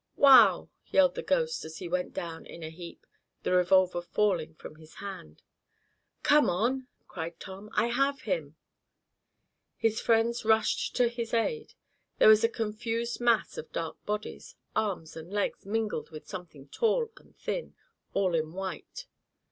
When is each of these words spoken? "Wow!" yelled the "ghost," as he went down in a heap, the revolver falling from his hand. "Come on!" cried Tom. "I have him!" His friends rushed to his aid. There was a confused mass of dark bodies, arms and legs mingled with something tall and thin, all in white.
"Wow!" 0.15 0.69
yelled 0.87 1.13
the 1.13 1.21
"ghost," 1.21 1.63
as 1.63 1.77
he 1.77 1.87
went 1.87 2.11
down 2.11 2.43
in 2.47 2.63
a 2.63 2.71
heap, 2.71 3.05
the 3.43 3.51
revolver 3.51 4.01
falling 4.01 4.55
from 4.55 4.77
his 4.77 4.95
hand. 4.95 5.43
"Come 6.23 6.49
on!" 6.49 6.87
cried 7.07 7.39
Tom. 7.39 7.69
"I 7.73 7.85
have 7.89 8.21
him!" 8.21 8.55
His 9.77 10.01
friends 10.01 10.43
rushed 10.43 10.95
to 10.95 11.07
his 11.07 11.35
aid. 11.35 11.75
There 12.17 12.29
was 12.29 12.43
a 12.43 12.49
confused 12.49 13.21
mass 13.21 13.59
of 13.59 13.71
dark 13.71 14.03
bodies, 14.07 14.55
arms 14.75 15.15
and 15.15 15.31
legs 15.31 15.67
mingled 15.67 16.09
with 16.09 16.27
something 16.27 16.69
tall 16.69 17.11
and 17.17 17.37
thin, 17.37 17.75
all 18.15 18.33
in 18.33 18.53
white. 18.53 19.05